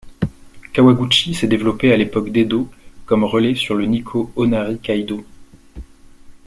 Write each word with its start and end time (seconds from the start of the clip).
Kawaguchi 0.73 1.35
s'est 1.35 1.45
développée 1.45 1.93
à 1.93 1.97
l'époque 1.97 2.31
d'Edo 2.31 2.67
comme 3.05 3.23
relais 3.23 3.53
sur 3.53 3.75
le 3.75 3.85
Nikkō 3.85 4.31
Onari 4.35 4.77
Kaidō. 4.77 5.23